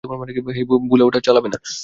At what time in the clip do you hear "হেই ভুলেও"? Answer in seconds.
0.47-1.07